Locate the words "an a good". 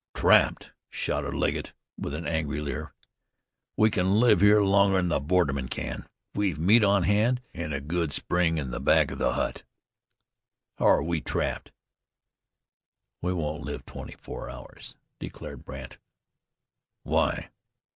7.53-8.11